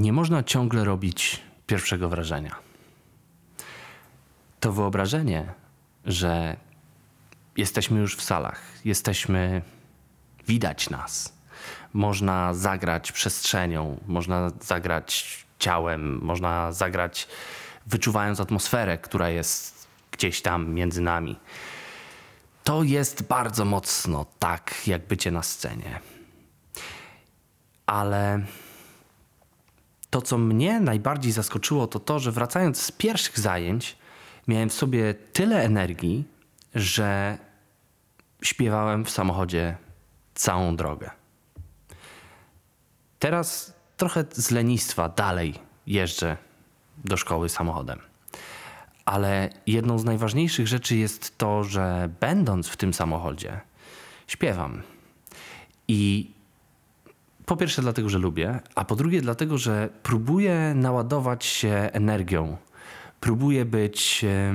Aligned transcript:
Nie 0.00 0.12
można 0.12 0.42
ciągle 0.42 0.84
robić 0.84 1.40
pierwszego 1.66 2.08
wrażenia. 2.08 2.56
To 4.60 4.72
wyobrażenie, 4.72 5.52
że 6.04 6.56
jesteśmy 7.56 8.00
już 8.00 8.16
w 8.16 8.22
salach, 8.22 8.62
jesteśmy, 8.84 9.62
widać 10.46 10.90
nas, 10.90 11.32
można 11.92 12.54
zagrać 12.54 13.12
przestrzenią, 13.12 14.00
można 14.06 14.50
zagrać 14.60 15.44
ciałem, 15.58 16.20
można 16.22 16.72
zagrać 16.72 17.28
wyczuwając 17.86 18.40
atmosferę, 18.40 18.98
która 18.98 19.28
jest 19.28 19.88
gdzieś 20.12 20.42
tam 20.42 20.70
między 20.70 21.00
nami. 21.00 21.36
To 22.64 22.82
jest 22.82 23.22
bardzo 23.22 23.64
mocno 23.64 24.26
tak, 24.38 24.86
jak 24.86 25.06
bycie 25.06 25.30
na 25.30 25.42
scenie. 25.42 26.00
Ale 27.86 28.40
to, 30.10 30.22
co 30.22 30.38
mnie 30.38 30.80
najbardziej 30.80 31.32
zaskoczyło, 31.32 31.86
to 31.86 32.00
to, 32.00 32.18
że 32.18 32.32
wracając 32.32 32.82
z 32.82 32.92
pierwszych 32.92 33.38
zajęć, 33.38 33.96
miałem 34.48 34.68
w 34.68 34.74
sobie 34.74 35.14
tyle 35.14 35.62
energii, 35.62 36.24
że 36.74 37.38
śpiewałem 38.42 39.04
w 39.04 39.10
samochodzie 39.10 39.76
całą 40.34 40.76
drogę. 40.76 41.10
Teraz 43.18 43.74
trochę 43.96 44.24
z 44.32 44.50
lenistwa 44.50 45.08
dalej 45.08 45.54
jeżdżę 45.86 46.36
do 47.04 47.16
szkoły 47.16 47.48
samochodem. 47.48 47.98
Ale 49.04 49.50
jedną 49.66 49.98
z 49.98 50.04
najważniejszych 50.04 50.68
rzeczy 50.68 50.96
jest 50.96 51.38
to, 51.38 51.64
że 51.64 52.10
będąc 52.20 52.68
w 52.68 52.76
tym 52.76 52.94
samochodzie, 52.94 53.60
śpiewam. 54.26 54.82
I 55.88 56.30
po 57.50 57.56
pierwsze 57.56 57.82
dlatego, 57.82 58.08
że 58.08 58.18
lubię, 58.18 58.60
a 58.74 58.84
po 58.84 58.96
drugie 58.96 59.22
dlatego, 59.22 59.58
że 59.58 59.88
próbuję 60.02 60.72
naładować 60.74 61.44
się 61.44 61.90
energią. 61.92 62.56
Próbuję 63.20 63.64
być 63.64 64.24
e, 64.24 64.54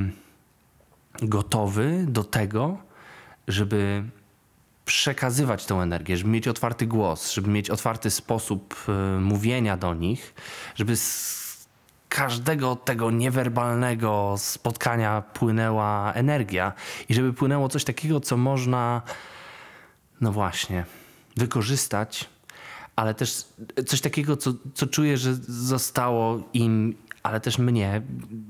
gotowy 1.22 2.06
do 2.08 2.24
tego, 2.24 2.78
żeby 3.48 4.04
przekazywać 4.86 5.66
tę 5.66 5.76
energię, 5.76 6.18
żeby 6.18 6.30
mieć 6.30 6.48
otwarty 6.48 6.88
głos, 6.88 7.32
żeby 7.32 7.50
mieć 7.50 7.70
otwarty 7.70 8.10
sposób 8.10 8.76
y, 8.90 9.20
mówienia 9.20 9.78
do 9.78 9.94
nich, 9.94 10.34
żeby 10.76 10.96
z 10.96 11.68
każdego 12.10 12.76
tego 12.76 13.12
niewerbalnego 13.12 14.36
spotkania 14.38 15.22
płynęła 15.22 16.14
energia 16.14 16.74
i 17.10 17.14
żeby 17.14 17.34
płynęło 17.34 17.70
coś 17.70 17.84
takiego, 17.84 18.20
co 18.20 18.38
można, 18.38 19.02
no 20.22 20.32
właśnie, 20.32 20.86
wykorzystać, 21.38 22.35
ale 22.96 23.14
też 23.14 23.46
coś 23.88 24.02
takiego, 24.02 24.38
co, 24.38 24.54
co 24.74 24.88
czuję, 24.88 25.18
że 25.18 25.36
zostało 25.48 26.44
im, 26.54 26.96
ale 27.24 27.40
też 27.40 27.58
mnie 27.58 28.02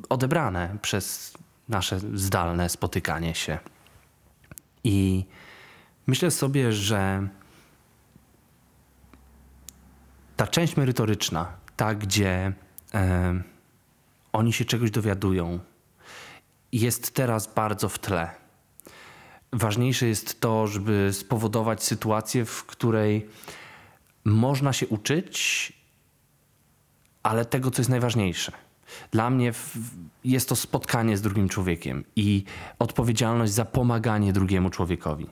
odebrane 0.09 0.77
przez 0.81 1.33
nasze 1.69 1.99
zdalne 2.13 2.69
spotykanie 2.69 3.35
się. 3.35 3.59
I 4.83 5.25
myślę 6.07 6.31
sobie, 6.31 6.71
że 6.71 7.27
ta 10.35 10.47
część 10.47 10.77
merytoryczna, 10.77 11.53
ta, 11.75 11.95
gdzie 11.95 12.53
e, 12.93 13.41
oni 14.33 14.53
się 14.53 14.65
czegoś 14.65 14.91
dowiadują, 14.91 15.59
jest 16.71 17.13
teraz 17.13 17.53
bardzo 17.53 17.89
w 17.89 17.99
tle. 17.99 18.29
Ważniejsze 19.53 20.07
jest 20.07 20.41
to, 20.41 20.67
żeby 20.67 21.09
spowodować 21.13 21.83
sytuację, 21.83 22.45
w 22.45 22.65
której 22.65 23.29
można 24.25 24.73
się 24.73 24.87
uczyć, 24.87 25.73
ale 27.23 27.45
tego, 27.45 27.71
co 27.71 27.81
jest 27.81 27.89
najważniejsze. 27.89 28.51
Dla 29.11 29.29
mnie 29.29 29.53
jest 30.23 30.49
to 30.49 30.55
spotkanie 30.55 31.17
z 31.17 31.21
drugim 31.21 31.49
człowiekiem 31.49 32.03
i 32.15 32.43
odpowiedzialność 32.79 33.53
za 33.53 33.65
pomaganie 33.65 34.33
drugiemu 34.33 34.69
człowiekowi. 34.69 35.27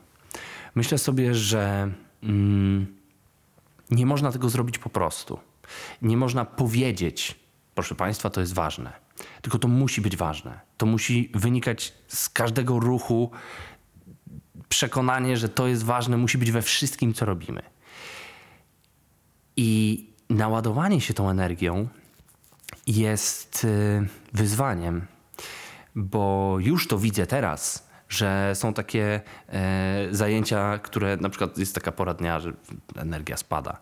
Myślę 0.76 0.98
sobie, 0.98 1.36
że 1.36 1.92
mm, 2.24 2.88
nie 3.92 4.06
można 4.06 4.32
tego 4.32 4.50
zrobić 4.50 4.78
po 4.78 4.90
prostu. 4.90 5.40
Nie 6.02 6.18
można 6.18 6.46
powiedzieć, 6.46 7.36
proszę 7.76 7.96
Państwa, 7.96 8.30
to 8.30 8.42
jest 8.42 8.54
ważne. 8.54 8.94
Tylko 9.42 9.60
to 9.60 9.68
musi 9.68 10.02
być 10.02 10.18
ważne. 10.18 10.60
To 10.78 10.86
musi 10.86 11.32
wynikać 11.34 11.94
z 12.08 12.30
każdego 12.30 12.80
ruchu. 12.80 13.32
Przekonanie, 14.70 15.38
że 15.38 15.50
to 15.50 15.68
jest 15.68 15.84
ważne, 15.84 16.18
musi 16.18 16.38
być 16.38 16.52
we 16.52 16.62
wszystkim, 16.62 17.14
co 17.14 17.26
robimy. 17.26 17.73
I 19.58 20.10
naładowanie 20.30 21.02
się 21.02 21.14
tą 21.14 21.30
energią 21.30 21.88
jest 22.88 23.64
y, 23.64 24.08
wyzwaniem, 24.34 25.08
bo 25.96 26.56
już 26.60 26.88
to 26.88 26.98
widzę 26.98 27.28
teraz, 27.28 27.88
że 28.10 28.52
są 28.56 28.74
takie 28.74 29.22
e, 29.50 30.08
zajęcia, 30.12 30.78
które 30.78 31.18
na 31.18 31.30
przykład 31.30 31.58
jest 31.58 31.76
taka 31.76 31.92
pora 31.92 32.14
dnia, 32.14 32.40
że 32.40 32.54
energia 32.96 33.38
spada. 33.38 33.78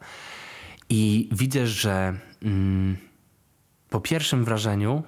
I 0.89 1.29
widzę, 1.31 1.67
że 1.67 2.13
mm, 2.43 2.97
po 3.89 4.01
pierwszym 4.01 4.45
wrażeniu 4.45 5.03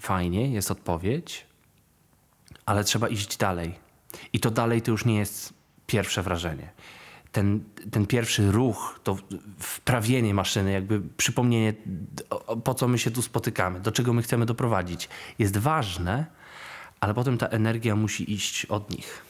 fajnie, 0.00 0.50
jest 0.50 0.70
odpowiedź, 0.70 1.46
ale 2.66 2.84
trzeba 2.84 3.08
iść 3.08 3.36
dalej. 3.36 3.74
I 4.32 4.40
to 4.40 4.50
dalej 4.50 4.82
to 4.82 4.90
już 4.90 5.04
nie 5.04 5.18
jest 5.18 5.54
pierwsze 5.86 6.22
wrażenie. 6.22 6.70
Ten, 7.36 7.64
ten 7.90 8.06
pierwszy 8.06 8.50
ruch, 8.52 9.00
to 9.04 9.16
wprawienie 9.58 10.34
maszyny, 10.34 10.72
jakby 10.72 11.00
przypomnienie, 11.16 11.74
po 12.64 12.74
co 12.74 12.88
my 12.88 12.98
się 12.98 13.10
tu 13.10 13.22
spotykamy, 13.22 13.80
do 13.80 13.92
czego 13.92 14.12
my 14.12 14.22
chcemy 14.22 14.46
doprowadzić, 14.46 15.08
jest 15.38 15.56
ważne, 15.56 16.26
ale 17.00 17.14
potem 17.14 17.38
ta 17.38 17.46
energia 17.46 17.96
musi 17.96 18.32
iść 18.32 18.66
od 18.66 18.90
nich. 18.90 19.22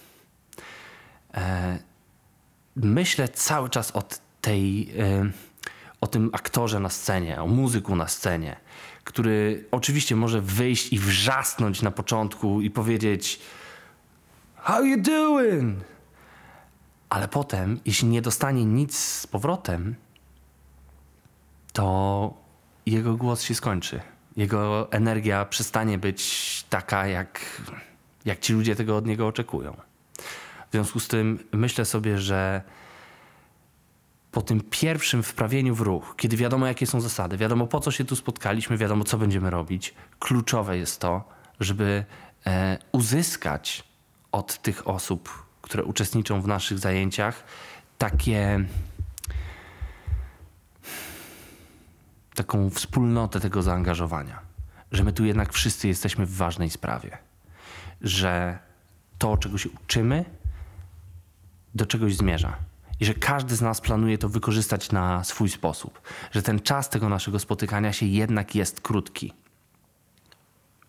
E, 1.34 1.78
myślę 2.76 3.28
cały 3.28 3.70
czas 3.70 3.96
o 3.96 4.02
tej, 4.40 4.90
e, 4.98 5.30
o 6.00 6.06
tym 6.06 6.30
aktorze 6.32 6.80
na 6.80 6.88
scenie, 6.88 7.42
o 7.42 7.46
muzyku 7.46 7.96
na 7.96 8.08
scenie, 8.08 8.56
który 9.04 9.64
oczywiście 9.70 10.16
może 10.16 10.40
wyjść 10.40 10.92
i 10.92 10.98
wrzasnąć 10.98 11.82
na 11.82 11.90
początku 11.90 12.60
i 12.60 12.70
powiedzieć 12.70 13.40
How 14.56 14.84
you 14.84 15.02
doing? 15.02 15.95
Ale 17.08 17.28
potem, 17.28 17.80
jeśli 17.84 18.08
nie 18.08 18.22
dostanie 18.22 18.64
nic 18.64 18.98
z 18.98 19.26
powrotem, 19.26 19.94
to 21.72 22.34
jego 22.86 23.16
głos 23.16 23.42
się 23.42 23.54
skończy 23.54 24.00
jego 24.36 24.92
energia 24.92 25.44
przestanie 25.44 25.98
być 25.98 26.64
taka, 26.70 27.06
jak, 27.06 27.62
jak 28.24 28.40
ci 28.40 28.52
ludzie 28.52 28.76
tego 28.76 28.96
od 28.96 29.06
niego 29.06 29.26
oczekują. 29.26 29.76
W 30.68 30.72
związku 30.72 31.00
z 31.00 31.08
tym 31.08 31.38
myślę 31.52 31.84
sobie, 31.84 32.18
że 32.18 32.62
po 34.32 34.42
tym 34.42 34.60
pierwszym 34.70 35.22
wprawieniu 35.22 35.74
w 35.74 35.80
ruch, 35.80 36.14
kiedy 36.16 36.36
wiadomo, 36.36 36.66
jakie 36.66 36.86
są 36.86 37.00
zasady, 37.00 37.36
wiadomo, 37.36 37.66
po 37.66 37.80
co 37.80 37.90
się 37.90 38.04
tu 38.04 38.16
spotkaliśmy, 38.16 38.76
wiadomo, 38.76 39.04
co 39.04 39.18
będziemy 39.18 39.50
robić, 39.50 39.94
kluczowe 40.18 40.78
jest 40.78 41.00
to, 41.00 41.24
żeby 41.60 42.04
e, 42.46 42.78
uzyskać 42.92 43.84
od 44.32 44.62
tych 44.62 44.88
osób, 44.88 45.45
które 45.66 45.84
uczestniczą 45.84 46.40
w 46.40 46.48
naszych 46.48 46.78
zajęciach, 46.78 47.44
takie 47.98 48.64
taką 52.34 52.70
wspólnotę 52.70 53.40
tego 53.40 53.62
zaangażowania, 53.62 54.40
że 54.92 55.04
my 55.04 55.12
tu 55.12 55.24
jednak 55.24 55.52
wszyscy 55.52 55.88
jesteśmy 55.88 56.26
w 56.26 56.36
ważnej 56.36 56.70
sprawie, 56.70 57.18
że 58.00 58.58
to, 59.18 59.36
czego 59.36 59.58
się 59.58 59.68
uczymy, 59.70 60.24
do 61.74 61.86
czegoś 61.86 62.16
zmierza. 62.16 62.56
I 63.00 63.04
że 63.04 63.14
każdy 63.14 63.56
z 63.56 63.62
nas 63.62 63.80
planuje 63.80 64.18
to 64.18 64.28
wykorzystać 64.28 64.92
na 64.92 65.24
swój 65.24 65.48
sposób, 65.48 66.00
że 66.32 66.42
ten 66.42 66.60
czas 66.60 66.90
tego 66.90 67.08
naszego 67.08 67.38
spotykania 67.38 67.92
się 67.92 68.06
jednak 68.06 68.54
jest 68.54 68.80
krótki, 68.80 69.32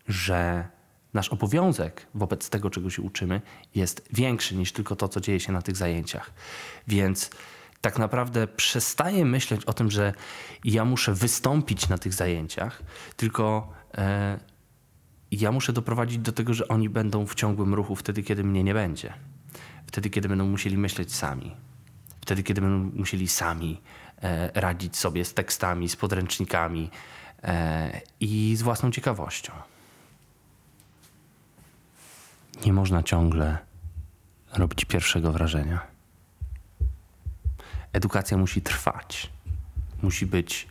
że 0.08 0.68
nasz 1.14 1.28
obowiązek 1.28 2.06
wobec 2.14 2.50
tego, 2.50 2.70
czego 2.70 2.90
się 2.90 3.02
uczymy, 3.02 3.40
jest 3.74 4.08
większy 4.12 4.56
niż 4.56 4.72
tylko 4.72 4.96
to, 4.96 5.08
co 5.08 5.20
dzieje 5.20 5.40
się 5.40 5.52
na 5.52 5.62
tych 5.62 5.76
zajęciach. 5.76 6.32
Więc 6.86 7.30
tak 7.80 7.98
naprawdę 7.98 8.46
przestaję 8.46 9.24
myśleć 9.24 9.64
o 9.64 9.72
tym, 9.72 9.90
że 9.90 10.12
ja 10.64 10.84
muszę 10.84 11.14
wystąpić 11.14 11.88
na 11.88 11.98
tych 11.98 12.14
zajęciach, 12.14 12.82
tylko 13.16 13.72
e, 13.98 14.38
ja 15.30 15.52
muszę 15.52 15.72
doprowadzić 15.72 16.18
do 16.18 16.32
tego, 16.32 16.54
że 16.54 16.68
oni 16.68 16.88
będą 16.88 17.26
w 17.26 17.34
ciągłym 17.34 17.74
ruchu 17.74 17.96
wtedy, 17.96 18.22
kiedy 18.22 18.44
mnie 18.44 18.64
nie 18.64 18.74
będzie. 18.74 19.14
Wtedy, 19.86 20.10
kiedy 20.10 20.28
będą 20.28 20.46
musieli 20.46 20.78
myśleć 20.78 21.14
sami. 21.14 21.56
Wtedy, 22.20 22.42
kiedy 22.42 22.60
będą 22.60 22.98
musieli 22.98 23.28
sami 23.28 23.80
e, 24.22 24.60
radzić 24.60 24.96
sobie 24.96 25.24
z 25.24 25.34
tekstami, 25.34 25.88
z 25.88 25.96
podręcznikami 25.96 26.90
e, 27.42 28.00
i 28.20 28.56
z 28.56 28.62
własną 28.62 28.90
ciekawością. 28.90 29.52
Nie 32.66 32.72
można 32.72 33.02
ciągle 33.02 33.58
robić 34.52 34.84
pierwszego 34.84 35.32
wrażenia 35.32 35.98
edukacja 37.92 38.36
musi 38.36 38.62
trwać. 38.62 39.30
musi 40.02 40.26
być 40.26 40.68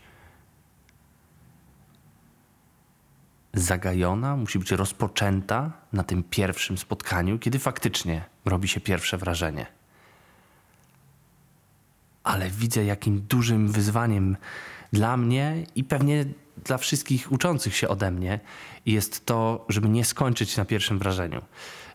zagajona, 3.54 4.36
musi 4.36 4.60
być 4.60 4.72
rozpoczęta 4.72 5.72
na 5.94 6.04
tym 6.04 6.24
pierwszym 6.24 6.78
spotkaniu, 6.78 7.40
kiedy 7.40 7.60
faktycznie 7.60 8.26
robi 8.46 8.68
się 8.68 8.80
pierwsze 8.80 9.18
wrażenie. 9.18 9.66
Ale 12.24 12.50
widzę, 12.50 12.86
jakim 12.86 13.22
dużym 13.22 13.72
wyzwaniem 13.72 14.38
dla 14.94 15.18
mnie 15.18 15.64
i 15.76 15.84
pewnie 15.84 16.26
dla 16.66 16.78
wszystkich 16.78 17.32
uczących 17.32 17.76
się 17.76 17.88
ode 17.88 18.12
mnie 18.12 18.40
jest 18.86 19.26
to, 19.26 19.66
żeby 19.70 19.90
nie 19.90 20.06
skończyć 20.06 20.58
na 20.58 20.66
pierwszym 20.66 21.00
wrażeniu, 21.00 21.42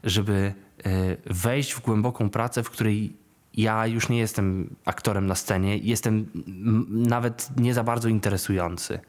żeby 0.04 0.54
e, 0.84 1.16
wejść 1.26 1.72
w 1.72 1.80
głęboką 1.80 2.30
pracę, 2.30 2.62
w 2.62 2.70
której 2.70 3.16
ja 3.54 3.86
już 3.86 4.08
nie 4.08 4.18
jestem 4.18 4.76
aktorem 4.84 5.26
na 5.26 5.34
scenie, 5.34 5.78
jestem 5.78 6.30
nawet 6.88 7.48
nie 7.56 7.74
za 7.74 7.84
bardzo 7.84 8.08
interesujący. 8.08 9.00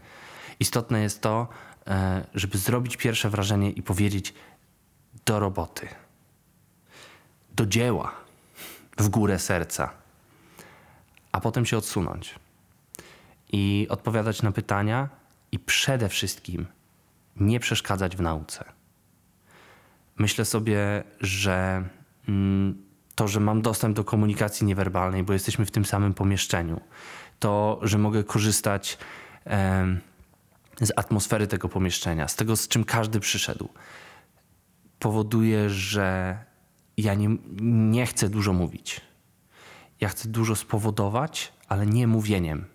Istotne 0.59 1.01
jest 1.01 1.21
to, 1.21 1.47
e, 1.87 2.25
żeby 2.33 2.57
zrobić 2.57 2.97
pierwsze 2.97 3.29
wrażenie 3.29 3.71
i 3.71 3.83
powiedzieć 3.83 4.33
do 5.25 5.39
roboty, 5.39 5.87
do 7.55 7.65
dzieła, 7.65 8.11
w 8.97 9.09
górę 9.09 9.39
serca, 9.39 9.89
a 11.31 11.39
potem 11.39 11.65
się 11.65 11.77
odsunąć 11.77 12.35
i 13.53 13.87
odpowiadać 13.89 14.41
na 14.41 14.51
pytania 14.51 15.09
i 15.51 15.59
przede 15.59 16.09
wszystkim 16.09 16.65
nie 17.35 17.59
przeszkadzać 17.59 18.15
w 18.15 18.21
nauce. 18.21 18.65
Myślę 20.17 20.45
sobie, 20.45 21.03
że 21.19 21.83
mm, 22.27 22.83
to, 23.15 23.27
że 23.27 23.39
mam 23.39 23.61
dostęp 23.61 23.95
do 23.95 24.03
komunikacji 24.03 24.67
niewerbalnej, 24.67 25.23
bo 25.23 25.33
jesteśmy 25.33 25.65
w 25.65 25.71
tym 25.71 25.85
samym 25.85 26.13
pomieszczeniu, 26.13 26.81
to, 27.39 27.79
że 27.81 27.97
mogę 27.97 28.23
korzystać 28.23 28.97
z 30.81 30.91
atmosfery 30.95 31.47
tego 31.47 31.69
pomieszczenia, 31.69 32.27
z 32.27 32.35
tego, 32.35 32.55
z 32.55 32.67
czym 32.67 32.83
każdy 32.83 33.19
przyszedł, 33.19 33.69
powoduje, 34.99 35.69
że 35.69 36.37
ja 36.97 37.13
nie, 37.13 37.37
nie 37.91 38.05
chcę 38.05 38.29
dużo 38.29 38.53
mówić. 38.53 39.01
Ja 40.01 40.09
chcę 40.09 40.29
dużo 40.29 40.55
spowodować, 40.55 41.53
ale 41.67 41.85
nie 41.85 42.07
mówieniem 42.07 42.72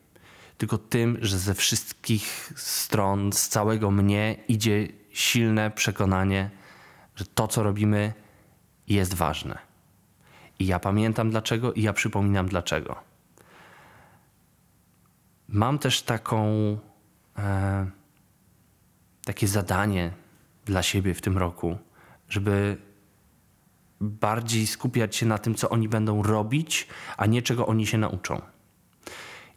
tylko 0.58 0.78
tym, 0.78 1.19
że 1.22 1.38
ze 1.38 1.55
wszystkich 1.55 2.52
stron, 2.56 3.32
z 3.32 3.49
całego 3.49 3.90
mnie 3.90 4.37
idzie 4.49 4.88
silne 5.10 5.70
przekonanie, 5.70 6.50
że 7.16 7.25
to, 7.25 7.49
co 7.49 7.62
robimy, 7.62 8.12
jest 8.88 9.14
ważne. 9.14 9.58
I 10.58 10.66
ja 10.66 10.78
pamiętam 10.78 11.31
dlaczego, 11.31 11.72
i 11.72 11.82
ja 11.82 11.93
przypominam 11.93 12.49
dlaczego. 12.49 12.96
Mam 15.49 15.78
też 15.78 16.02
taką, 16.02 16.46
e, 17.38 17.90
takie 19.25 19.49
zadanie 19.49 20.12
dla 20.64 20.82
siebie 20.82 21.14
w 21.14 21.20
tym 21.20 21.38
roku, 21.38 21.78
żeby 22.28 22.76
bardziej 24.00 24.66
skupiać 24.66 25.16
się 25.16 25.26
na 25.26 25.38
tym, 25.38 25.55
co 25.55 25.69
oni 25.69 25.88
będą 25.88 26.22
robić, 26.22 26.88
a 27.16 27.26
nie 27.26 27.43
czego 27.43 27.66
oni 27.66 27.87
się 27.87 27.99
nauczą. 27.99 28.43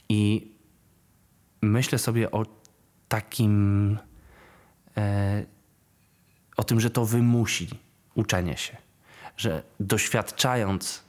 I 0.09 0.51
myślę 1.61 1.97
sobie 1.97 2.31
o 2.31 2.45
takim, 3.07 3.97
e, 4.97 5.45
o 6.57 6.63
tym, 6.63 6.79
że 6.79 6.89
to 6.89 7.05
wymusi 7.05 7.69
uczenie 8.15 8.57
się, 8.57 8.77
że 9.37 9.63
doświadczając 9.79 11.03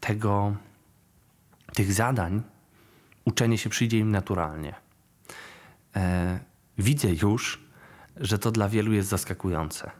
tego, 0.00 0.56
tych 1.74 1.92
zadań, 1.92 2.42
uczenie 3.24 3.58
się 3.58 3.70
przyjdzie 3.70 3.98
im 3.98 4.10
naturalnie. 4.10 4.74
E, 5.96 6.38
widzę 6.78 7.08
już, 7.22 7.64
że 8.16 8.38
to 8.38 8.50
dla 8.50 8.68
wielu 8.68 8.92
jest 8.92 9.08
zaskakujące. 9.08 9.90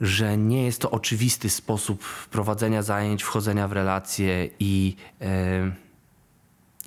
Że 0.00 0.36
nie 0.36 0.64
jest 0.64 0.80
to 0.80 0.90
oczywisty 0.90 1.50
sposób 1.50 2.04
prowadzenia 2.30 2.82
zajęć, 2.82 3.22
wchodzenia 3.22 3.68
w 3.68 3.72
relacje 3.72 4.50
i 4.58 4.96
e, 5.20 5.87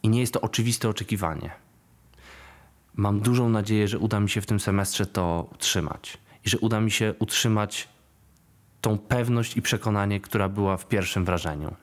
i 0.03 0.09
nie 0.09 0.19
jest 0.19 0.33
to 0.33 0.41
oczywiste 0.41 0.89
oczekiwanie. 0.89 1.51
Mam 2.95 3.19
dużą 3.19 3.49
nadzieję, 3.49 3.87
że 3.87 3.99
uda 3.99 4.19
mi 4.19 4.29
się 4.29 4.41
w 4.41 4.45
tym 4.45 4.59
semestrze 4.59 5.05
to 5.05 5.49
utrzymać 5.53 6.17
i 6.45 6.49
że 6.49 6.59
uda 6.59 6.81
mi 6.81 6.91
się 6.91 7.13
utrzymać 7.19 7.87
tą 8.81 8.97
pewność 8.97 9.57
i 9.57 9.61
przekonanie, 9.61 10.19
która 10.19 10.49
była 10.49 10.77
w 10.77 10.87
pierwszym 10.87 11.25
wrażeniu. 11.25 11.75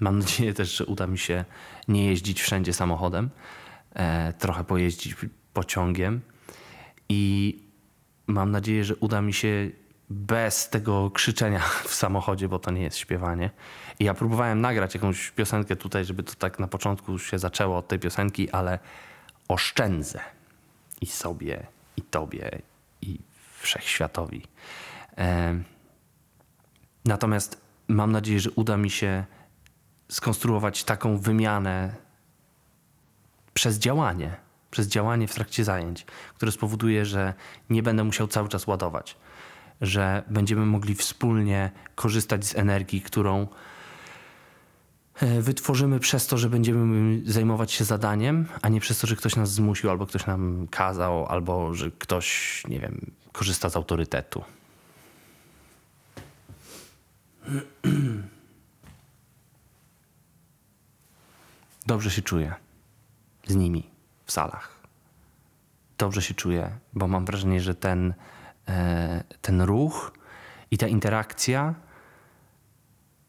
Mam 0.00 0.18
nadzieję 0.18 0.54
też, 0.54 0.76
że 0.76 0.86
uda 0.86 1.06
mi 1.06 1.18
się 1.18 1.44
nie 1.88 2.06
jeździć 2.06 2.42
wszędzie 2.42 2.72
samochodem, 2.72 3.30
e, 3.94 4.32
trochę 4.32 4.64
pojeździć 4.64 5.16
pociągiem 5.52 6.20
i 7.08 7.54
mam 8.26 8.50
nadzieję, 8.50 8.84
że 8.84 8.96
uda 8.96 9.22
mi 9.22 9.32
się 9.32 9.70
bez 10.10 10.68
tego 10.68 11.10
krzyczenia 11.10 11.60
w 11.88 11.94
samochodzie, 11.94 12.48
bo 12.48 12.58
to 12.58 12.70
nie 12.70 12.82
jest 12.82 12.96
śpiewanie. 12.96 13.50
I 13.98 14.04
ja 14.04 14.14
próbowałem 14.14 14.60
nagrać 14.60 14.94
jakąś 14.94 15.30
piosenkę 15.30 15.76
tutaj, 15.76 16.04
żeby 16.04 16.22
to 16.22 16.34
tak 16.34 16.58
na 16.58 16.68
początku 16.68 17.18
się 17.18 17.38
zaczęło 17.38 17.76
od 17.78 17.88
tej 17.88 17.98
piosenki, 17.98 18.50
ale 18.50 18.78
oszczędzę 19.48 20.20
i 21.00 21.06
sobie, 21.06 21.66
i 21.96 22.02
tobie, 22.02 22.62
i 23.02 23.18
wszechświatowi. 23.60 24.42
Natomiast 27.04 27.60
mam 27.88 28.12
nadzieję, 28.12 28.40
że 28.40 28.50
uda 28.50 28.76
mi 28.76 28.90
się 28.90 29.24
skonstruować 30.08 30.84
taką 30.84 31.18
wymianę 31.18 31.94
przez 33.54 33.78
działanie, 33.78 34.36
przez 34.70 34.88
działanie 34.88 35.28
w 35.28 35.34
trakcie 35.34 35.64
zajęć, 35.64 36.06
które 36.34 36.52
spowoduje, 36.52 37.06
że 37.06 37.34
nie 37.70 37.82
będę 37.82 38.04
musiał 38.04 38.28
cały 38.28 38.48
czas 38.48 38.66
ładować 38.66 39.16
że 39.80 40.22
będziemy 40.30 40.66
mogli 40.66 40.94
wspólnie 40.94 41.70
korzystać 41.94 42.44
z 42.44 42.56
energii, 42.56 43.00
którą 43.00 43.46
e, 45.14 45.40
wytworzymy 45.42 46.00
przez 46.00 46.26
to, 46.26 46.38
że 46.38 46.50
będziemy 46.50 47.20
zajmować 47.30 47.72
się 47.72 47.84
zadaniem, 47.84 48.46
a 48.62 48.68
nie 48.68 48.80
przez 48.80 48.98
to, 48.98 49.06
że 49.06 49.16
ktoś 49.16 49.36
nas 49.36 49.52
zmusił, 49.52 49.90
albo 49.90 50.06
ktoś 50.06 50.26
nam 50.26 50.66
kazał, 50.70 51.26
albo 51.26 51.74
że 51.74 51.90
ktoś, 51.90 52.62
nie 52.68 52.80
wiem, 52.80 53.10
korzysta 53.32 53.68
z 53.68 53.76
autorytetu. 53.76 54.44
Dobrze 61.86 62.10
się 62.10 62.22
czuję 62.22 62.54
z 63.46 63.54
nimi 63.54 63.90
w 64.24 64.32
salach. 64.32 64.80
Dobrze 65.98 66.22
się 66.22 66.34
czuję, 66.34 66.70
bo 66.92 67.08
mam 67.08 67.24
wrażenie, 67.24 67.60
że 67.60 67.74
ten 67.74 68.14
ten 69.40 69.62
ruch 69.62 70.12
i 70.70 70.78
ta 70.78 70.86
interakcja 70.86 71.74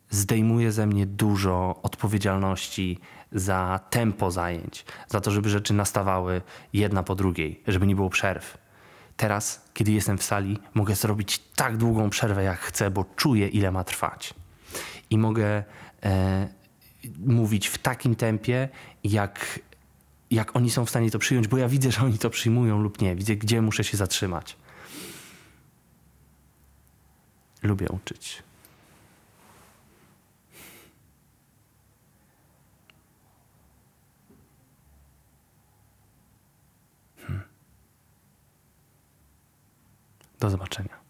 zdejmuje 0.09 0.71
ze 0.71 0.87
mnie 0.87 1.05
dużo 1.05 1.79
odpowiedzialności 1.83 2.99
za 3.31 3.79
tempo 3.89 4.31
zajęć, 4.31 4.85
za 5.07 5.21
to, 5.21 5.31
żeby 5.31 5.49
rzeczy 5.49 5.73
nastawały 5.73 6.41
jedna 6.73 7.03
po 7.03 7.15
drugiej, 7.15 7.61
żeby 7.67 7.87
nie 7.87 7.95
było 7.95 8.09
przerw. 8.09 8.57
Teraz, 9.17 9.69
kiedy 9.73 9.91
jestem 9.91 10.17
w 10.17 10.23
sali, 10.23 10.59
mogę 10.73 10.95
zrobić 10.95 11.39
tak 11.55 11.77
długą 11.77 12.09
przerwę, 12.09 12.43
jak 12.43 12.59
chcę, 12.59 12.91
bo 12.91 13.05
czuję, 13.15 13.47
ile 13.47 13.71
ma 13.71 13.83
trwać. 13.83 14.33
I 15.09 15.17
mogę 15.17 15.63
e, 16.03 16.47
mówić 17.25 17.67
w 17.67 17.77
takim 17.77 18.15
tempie, 18.15 18.69
jak, 19.03 19.59
jak 20.31 20.55
oni 20.55 20.69
są 20.69 20.85
w 20.85 20.89
stanie 20.89 21.11
to 21.11 21.19
przyjąć, 21.19 21.47
bo 21.47 21.57
ja 21.57 21.67
widzę, 21.67 21.91
że 21.91 22.01
oni 22.01 22.17
to 22.17 22.29
przyjmują 22.29 22.79
lub 22.79 23.01
nie. 23.01 23.15
Widzę, 23.15 23.35
gdzie 23.35 23.61
muszę 23.61 23.83
się 23.83 23.97
zatrzymać. 23.97 24.57
Lubię 27.61 27.87
uczyć. 27.89 28.43
Hmm. 37.17 37.41
Do 40.39 40.49
zobaczenia. 40.49 41.00